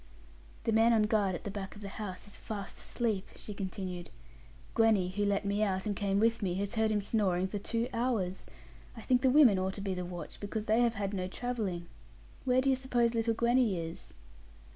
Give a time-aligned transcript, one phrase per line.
[0.63, 4.09] 'The man on guard at the back of the house is fast asleep,' she continued;
[4.73, 7.87] 'Gwenny, who let me out, and came with me, has heard him snoring for two
[7.93, 8.47] hours.
[8.97, 11.85] I think the women ought to be the watch, because they have had no travelling.
[12.45, 14.11] Where do you suppose little Gwenny is?'